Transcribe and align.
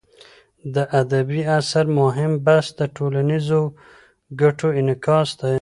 د 0.75 0.75
ادبي 1.01 1.41
اثر 1.57 1.85
مهم 1.99 2.31
بحث 2.45 2.67
د 2.79 2.81
ټولنیزو 2.95 3.61
ګټو 4.41 4.67
انعکاس 4.79 5.29
دی. 5.39 5.49